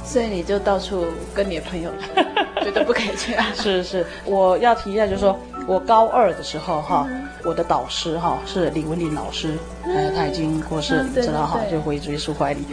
[0.04, 1.92] 所以你就到处跟你的朋友
[2.62, 3.48] 觉得不可以去啊？
[3.56, 5.40] 是是，我要提一下，就是说。
[5.68, 7.08] 我高二的时候，哈，
[7.44, 12.66] 我的导师哈是李文林老师，哎，他已经过世，你知道哈，就回追溯怀里。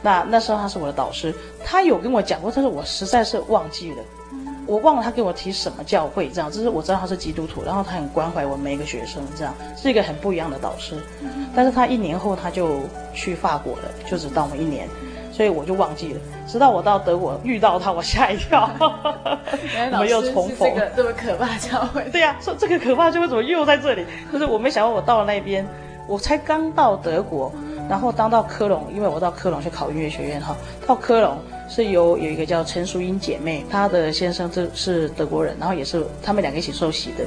[0.00, 1.34] 那那时候他是我的导师，
[1.64, 4.02] 他有跟我讲过，但是我实在是忘记了，
[4.66, 6.50] 我忘了他给我提什么教会这样。
[6.50, 10.96] 只是我知道他是基督徒，然后他很关怀我每一个学生，这样是一个很不一样的导师。
[11.54, 12.80] 但是他一年后他就
[13.12, 14.88] 去法国了，就只当我一年。
[15.36, 18.70] 所以我就忘记了，直到我到德国遇到他，我吓一跳。
[19.92, 20.72] 我们又重逢。
[20.74, 22.02] 这个这么可怕的教会。
[22.10, 24.06] 对呀、啊，说这个可怕教会怎么又在这里？
[24.32, 25.66] 可是我没想到，我到了那边，
[26.08, 27.52] 我才刚到德国，
[27.86, 30.56] 然后当到科隆，因为我到科隆去考音乐学院哈。
[30.86, 31.36] 到科隆
[31.68, 37.24] 是由有一个叫陈淑英姐妹，她的先生是德国人，然后也是他们两个一起受洗的，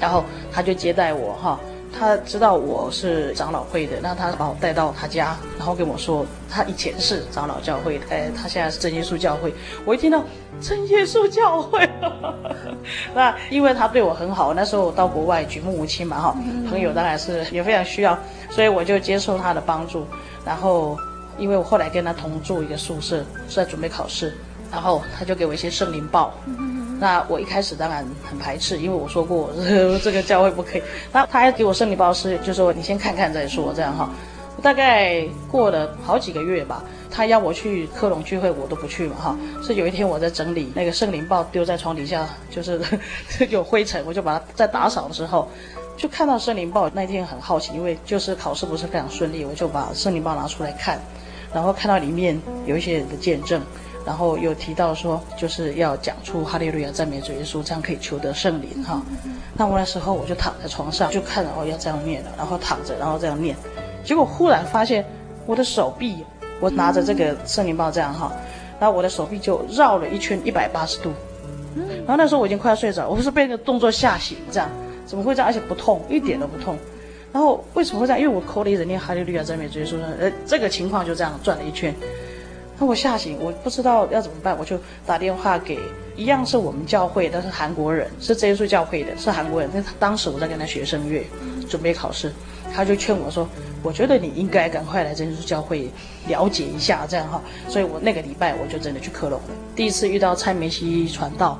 [0.00, 1.60] 然后她就接待我哈。
[1.98, 9.54] 他知道我是长老会的，那他把我带到他家，然后跟我说，他以前是长老教会的，哎，他现在是真耶稣教会。
[9.84, 10.22] 我一听到
[10.60, 11.88] 真耶稣教会，
[13.14, 16.36] 那因为他对我很好，那时候我到国外举目无亲嘛，哈，
[16.68, 18.18] 朋友当然是也非常需要，
[18.50, 20.06] 所以我就接受他的帮助。
[20.44, 20.96] 然后，
[21.38, 24.34] 因为我后来跟他同住一个宿舍，是在准备考试，
[24.70, 26.34] 然后他就给我一些圣灵报。
[26.98, 29.50] 那我一开始当然很排斥，因为我说过
[30.02, 30.82] 这个教会不可以。
[31.12, 34.10] 那他还给我圣灵报是，就说你先看看再说，这样哈。
[34.62, 39.38] 大概过了好几个月吧，他邀我去科隆聚会，我都不去嘛哈。
[39.62, 42.80] 是有一天我在整理那个圣灵报，丢在床底下，就是
[43.50, 45.46] 有灰尘，我就把它在打扫的时候，
[45.98, 46.90] 就看到圣灵报。
[46.94, 50.98] 那天很好奇，因为就是考试不是非常顺利，我就把圣灵报拿出来看，
[51.52, 53.60] 然后看到里面有一些人的见证。
[54.06, 59.02] 然后有提到说，就是要讲出哈利路亚赞美主耶稣，这样可以求得圣灵哈。
[59.56, 63.56] 那我那时候我就躺在床上，就看哦要这样念了，然后躺着，然后这样念。
[64.04, 65.04] 结果忽然发现
[65.44, 66.24] 我的手臂，
[66.60, 68.32] 我拿着这个圣灵棒这样哈，
[68.78, 71.10] 然后我的手臂就绕了一圈一百八十度。
[71.74, 74.70] 然后那时候我已经快要睡着，我不是被那个动作吓醒，这样
[75.04, 75.48] 怎么会这样？
[75.48, 76.78] 而且不痛，一点都不痛。
[77.32, 78.20] 然后为什么会这样？
[78.20, 81.92] 因为我口里一直念哈利路亚赞美主耶稣，呃，这个情况就这样转了一圈。
[82.78, 85.78] 那我吓醒，我不知道要怎么办，我就打电话给
[86.14, 89.70] 一样是我们教会，但是韩国人，是真耶稣教会的，是韩国人。
[89.72, 91.24] 但是当时我在跟他学声乐，
[91.68, 92.30] 准备考试，
[92.74, 93.48] 他就劝我说
[93.82, 95.88] ：“我觉得你应该赶快来真耶稣教会
[96.28, 99.54] 了解一下，这样哈。”所以我那个礼拜我就真的去克隆了。
[99.74, 101.58] 第一次遇到蔡梅西传道，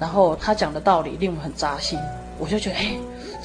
[0.00, 1.96] 然后他讲的道理令我很扎心，
[2.36, 2.96] 我就觉得哎，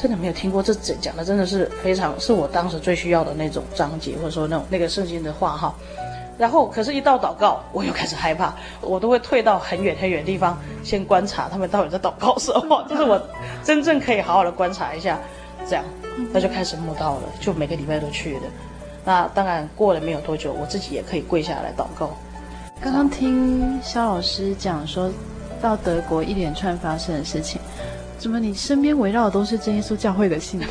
[0.01, 5.75] 真的没有听过这讲的，真的是非常是我当时最需要的那种章节，或者说那种那个圣经的话哈。
[6.43, 13.17] 然后，可是，一到祷告，我又开始害怕，我都会退到很远很远的地方，先观察他们到底在祷告什么， 这是我
[13.63, 15.17] 真正可以好好的观察一下，
[15.65, 15.85] 这样，
[16.33, 18.41] 那就开始慕道了，就每个礼拜都去的。
[19.05, 22.09] 那当然过了没有多久，我自己也可以跪下来祷告。
[22.81, 25.09] 刚刚听肖老师讲说，
[25.61, 27.61] 到德国一连串发生的事情。
[28.17, 28.39] 怎么？
[28.39, 30.67] 你身边围绕的都是真耶稣教会的信徒？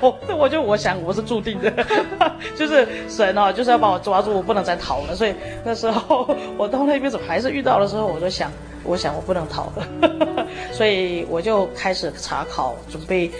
[0.00, 1.72] 我，我就我想我是注定的，
[2.56, 5.14] 就是神哦，就是要把我抓住，我不能再逃了。
[5.14, 8.50] 所以那时候我到那边怎么还是遇到的时候，我就想，
[8.84, 13.30] 我想我不能逃了，所以我就开始查考，准备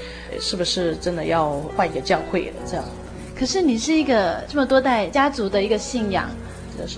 [0.41, 2.55] 是不是真的要换一个教会了。
[2.67, 2.85] 这样。
[3.39, 6.29] 可是你是一个这么多代家族的一个信仰。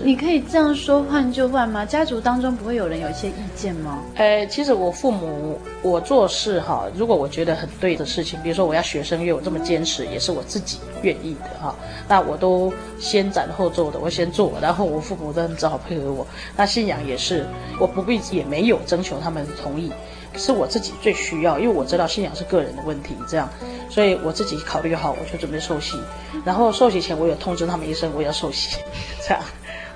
[0.03, 1.85] 你可以这样说换就换吗？
[1.85, 4.03] 家族当中不会有人有一些意见吗？
[4.15, 11.75] 呃，其实我父母，我做事哈，如果我觉得很对的事情，比如说我要学声乐，我这么坚持，也是我自己愿意的哈。
[12.07, 16.25] 那我都先斩后奏的，我先做，然后我父母都只好配合我。
[16.55, 17.45] 那信仰也是，
[17.79, 19.91] 我不必也没有征求他们同意。
[20.35, 23.49] 是我自己最需要，因为我知道信仰是个人的问题，这样，
[23.89, 25.97] 所以我自己考虑好，我就准备受洗。
[26.45, 28.77] 然后受洗前，我有通知他们一声，我要受洗，
[29.27, 29.41] 这样。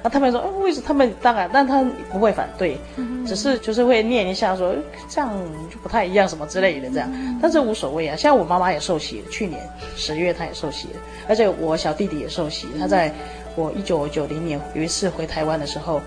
[0.04, 2.78] 那他们说，哦，为什么他们当然，但他不会反对，
[3.26, 4.74] 只是就是会念一下说，
[5.08, 5.32] 这样
[5.72, 8.16] 就不太一样什么之类的这样，但是无所谓啊。
[8.16, 9.62] 像我妈妈也受洗了，去年
[9.95, 10.93] 十月她也受洗了，
[11.28, 13.14] 而且我小弟弟也受洗，他在
[13.56, 16.02] 我一九九零年有一次回台湾的时候，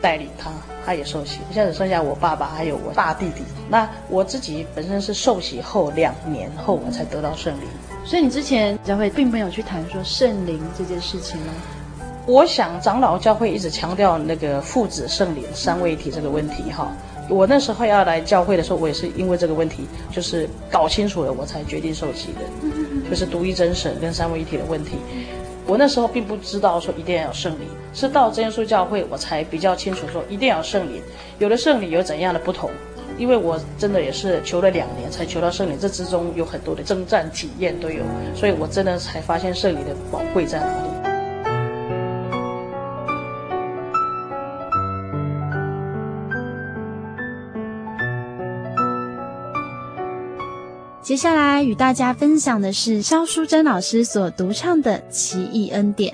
[0.00, 0.50] 带领他，
[0.84, 1.38] 他也受洗。
[1.52, 3.42] 现在只剩下我爸爸还有我大弟弟。
[3.70, 7.66] 那我自己本身是受洗后两年后我才得到圣灵，
[8.04, 11.52] 所以你之前教会并没有去谈说圣灵这件事情吗？
[12.26, 16.92] 我想长老教会一直强调那个父子圣灵三位一体这个问题哈。
[17.28, 24.92] 我那时候要来教会的时候，我也是因为这个问题，就是搞清楚了，我才决定受洗的，就是独一真神跟三位一体的问题。
[25.66, 31.00] 我那时候并不知道说一定要有圣灵，是到真耶稣教会我才比较清楚说一定要有圣灵。
[31.38, 32.70] 有了圣灵有怎样的不同？
[33.18, 38.02] 因为我真的也是求了两年才求到圣灵，这之中有很多的征战体验都有，
[38.34, 40.91] 所以我真的才发现圣灵的宝贵在哪里。
[51.12, 56.10] 接下来与大家分享的是肖淑珍老师所独唱的《奇异恩典》。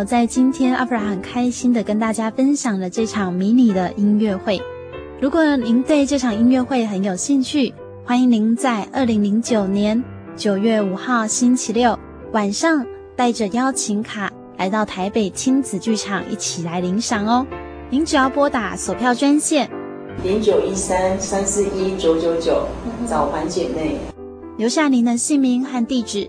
[0.00, 4.60] 友，在今天阿弗拉很开心的跟大家分享了这场迷你的音乐会。
[5.20, 7.74] 如果您对这场音乐会很有兴趣，
[8.04, 10.02] 欢迎您在二零零九年
[10.36, 11.98] 九月五号星期六
[12.32, 17.46] 晚上带着邀请卡来到台北亲子剧场一起来领赏哦。
[17.90, 19.68] 您只要拨打索票专线
[20.24, 22.66] 零九一三三四一九九九
[23.06, 23.98] 找环姐妹，
[24.56, 26.20] 留下您的姓名和地址。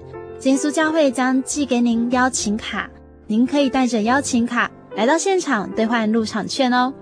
[0.43, 2.89] 耶稣教会将寄给您邀请卡，
[3.31, 6.93] 您可以带着邀请卡来到现场兑换入场券哦。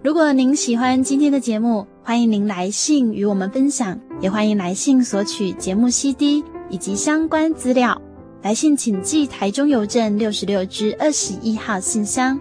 [0.00, 8.00] 如果您喜欢今天的节目，欢迎您来信与我们分享，也欢迎来信索取节目 CD 以及相关资料。
[8.42, 12.38] 来信请寄台中邮政六十六支二十一号信箱，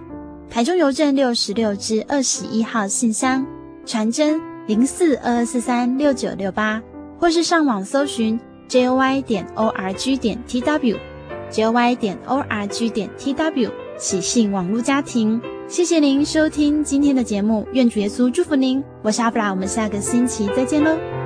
[0.48, 3.44] 台中邮政六十六支二十一号信箱，
[3.88, 6.80] 传真零四二二四三六九六八，
[7.18, 8.40] 或是上网搜寻。
[8.68, 10.96] j o y 点 o r g 点 tw
[11.52, 21.21] jy 点 o r g 点 t w，喜信网络家庭，谢谢您收听今天的节目，愿主耶稣祝福您，我是阿布拉，我们下个星期再见喽。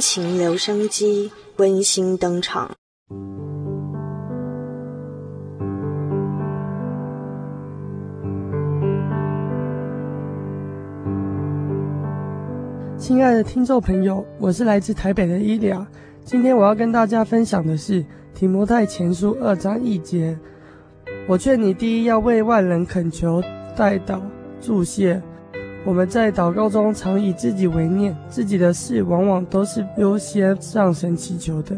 [0.00, 2.70] 情留声机温馨登场。
[12.96, 15.86] 亲爱的听众朋友，我是来自台北的伊良。
[16.24, 20.38] 今天我要跟大家分享的是提摩太前书二章一节。
[21.26, 23.42] 我劝你第一要为万人恳求、
[23.74, 24.20] 代祷、
[24.60, 25.22] 祝谢。
[25.88, 31.74] 我们在祷告中常以自己为念，自己的事往往都是优先向神祈求的。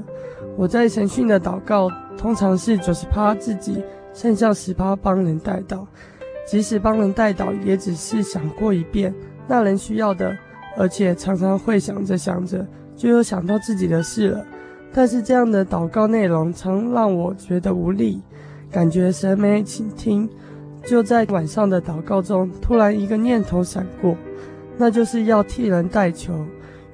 [0.56, 1.88] 我在神训的祷告
[2.18, 3.80] 通常是九十趴自己，
[4.12, 5.86] 剩下十趴帮人代祷。
[6.44, 9.14] 即使帮人代祷，也只是想过一遍
[9.46, 10.36] 那人需要的，
[10.76, 14.44] 而且常常会想着想着就又想到自己的事了。
[14.92, 18.20] 但是这样的祷告内容常让我觉得无力，
[18.72, 20.28] 感觉神没倾听。
[20.84, 24.16] 就在晚上的祷告中，突然一个念头闪过，
[24.76, 26.44] 那就是要替人代求。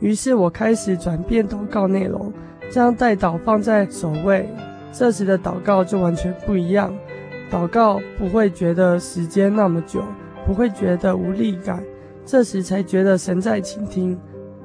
[0.00, 2.32] 于是我开始转变祷告内容，
[2.70, 4.48] 将代祷放在首位。
[4.92, 6.92] 这时的祷告就完全不一样，
[7.50, 10.02] 祷告不会觉得时间那么久，
[10.46, 11.82] 不会觉得无力感。
[12.24, 14.18] 这时才觉得神在倾听，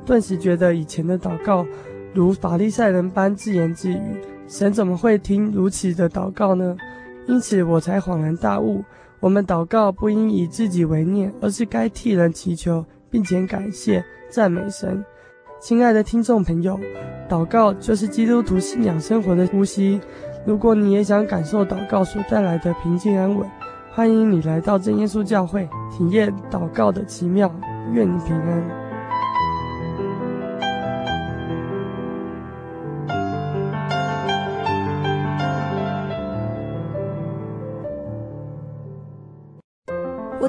[0.05, 1.65] 顿时觉得以前的祷告
[2.13, 3.99] 如法利赛人般自言自语，
[4.47, 6.75] 神怎么会听如此的祷告呢？
[7.27, 8.83] 因此我才恍然大悟。
[9.21, 15.05] 我们祷告不应以自己为念，而是该替人祈求，并且感谢赞美神。
[15.59, 16.79] 亲爱的听众朋友，
[17.29, 20.01] 祷告就是基督徒信仰生活的呼吸。
[20.43, 23.47] 如果你也想感受祷告所带来的平静安稳，
[23.91, 27.53] 欢迎你来到真耶稣教会，体验祷告的奇妙。
[27.93, 28.80] 愿你平安。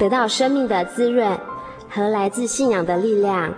[0.00, 1.38] 得到生命的滋润
[1.90, 3.52] 和来自信仰的力量。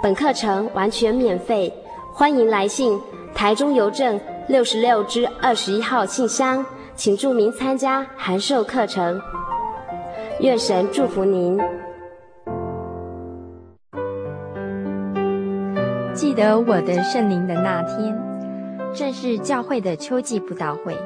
[0.00, 1.74] 本课程完全免费，
[2.12, 3.00] 欢迎来信
[3.34, 6.64] 台中邮政六十六支二十一号信箱，
[6.94, 9.20] 请注明参加函授课程。
[10.38, 11.58] 愿神祝福您。
[16.12, 18.16] 记得我的圣灵的那天，
[18.94, 20.96] 正是教会的秋季布道会，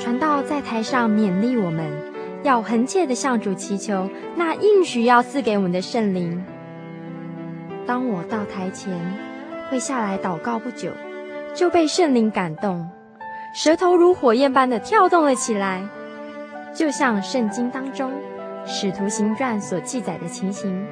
[0.00, 2.13] 传道在台上勉励我们。
[2.44, 6.44] 要恳切地向主祈求那应许要赐给我们的圣灵。
[7.86, 8.92] 当我到台前，
[9.70, 10.90] 跪下来祷告不久，
[11.54, 12.86] 就被圣灵感动，
[13.54, 15.82] 舌头如火焰般的跳动了起来，
[16.74, 18.10] 就像圣经当中
[18.66, 20.86] 《使徒行传》所记载的情形，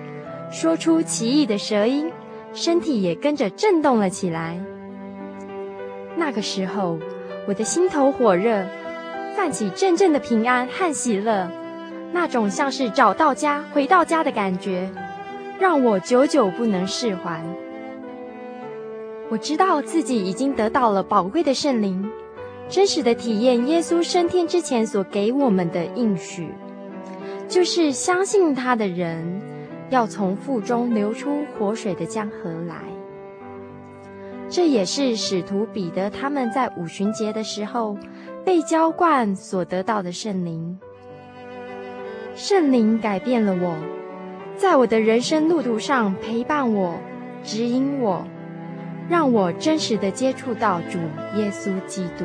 [0.50, 2.10] 说出奇异的舌音，
[2.54, 4.58] 身体也跟着震动了起来。
[6.16, 6.98] 那个时候，
[7.46, 8.64] 我的心头火热。
[9.36, 11.50] 泛起阵阵的平安和喜乐，
[12.12, 14.90] 那种像是找到家、回到家的感觉，
[15.58, 17.40] 让我久久不能释怀。
[19.30, 22.10] 我知道自己已经得到了宝贵的圣灵，
[22.68, 26.50] 真实的体验耶稣升天之前所给我们的应许，
[27.48, 29.40] 就是相信他的人
[29.88, 32.76] 要从腹中流出活水的江河来。
[34.50, 37.96] 这也是使徒彼得他们在五旬节的时候
[38.44, 40.78] 被浇灌所得到的圣灵。
[42.34, 43.76] 圣灵改变了我，
[44.56, 46.98] 在我的人生路途上陪伴我、
[47.44, 48.24] 指引我，
[49.08, 50.98] 让我真实的接触到主
[51.36, 52.24] 耶稣基督。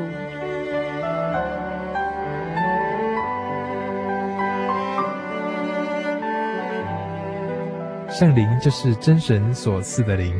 [8.09, 10.33] 圣灵就是真神所赐的灵。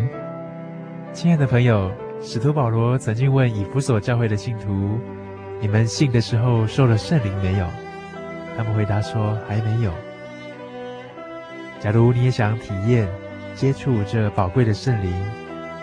[1.13, 4.97] 亲爱的朋友，使徒保罗曾经问以弗所教会的信徒
[5.59, 7.65] ：“你们信的时候受了圣灵没有？”
[8.57, 9.91] 他们回答说：“还没有。”
[11.79, 13.07] 假如你也想体验、
[13.53, 15.13] 接触这宝贵的圣灵，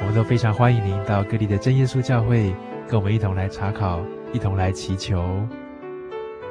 [0.01, 2.53] 我们都非常欢迎您到各地的真耶稣教会，
[2.89, 4.01] 跟我们一同来查考，
[4.33, 5.47] 一同来祈求。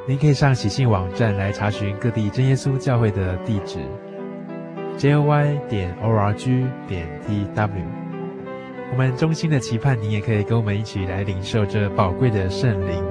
[0.08, 3.80] 您可以上喜信网站来查询各地真耶稣教会的地址
[4.98, 8.03] ：jy 点 org 点 tw。
[8.94, 13.04] 我们衷心的期盼你也可以跟我们一起来领受这宝贵的圣灵。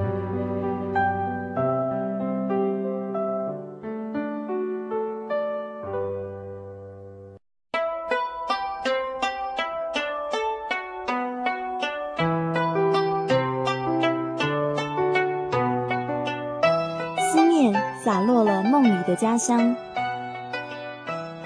[17.29, 19.75] 思念洒落了梦里的家乡，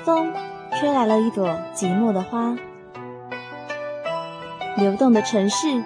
[0.03, 0.31] 风
[0.79, 2.55] 吹来了一朵寂寞的花。
[4.77, 5.83] 流动的城市，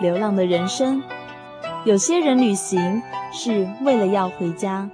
[0.00, 1.02] 流浪的人生。
[1.84, 4.88] 有些人旅行是为了要回家。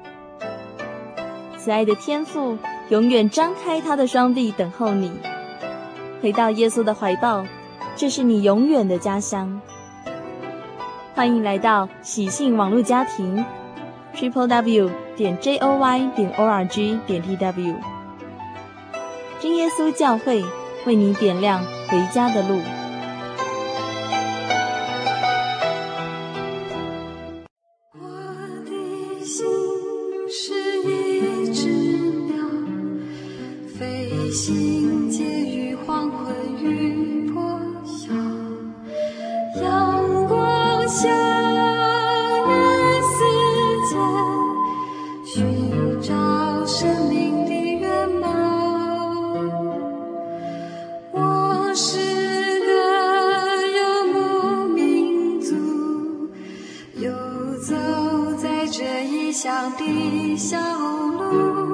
[1.56, 5.12] 慈爱的天父永远张开他的双臂等候你，
[6.20, 7.44] 回到耶稣的怀抱。
[7.94, 9.60] 这是你永远的家乡。
[11.14, 13.44] 欢迎来到喜信网络家庭
[14.14, 14.90] ，Triple W。
[15.16, 17.74] 点 j o y 点 o r g 点 t w，
[19.40, 20.44] 真耶稣教会
[20.86, 22.60] 为你点亮回家的路。
[51.80, 51.96] 是
[52.66, 52.72] 的，
[53.78, 53.80] 游
[54.12, 55.54] 牧民族
[56.96, 57.08] 游
[57.62, 57.76] 走
[58.36, 61.67] 在这异乡的小路。